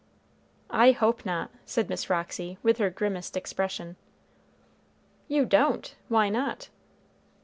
"I 0.71 0.93
hope 0.93 1.27
not," 1.27 1.51
said 1.63 1.87
Miss 1.87 2.09
Roxy, 2.09 2.57
with 2.63 2.79
her 2.79 2.89
grimmest 2.89 3.37
expression. 3.37 3.97
"You 5.27 5.45
don't! 5.45 5.95
Why 6.07 6.27
not?" 6.27 6.69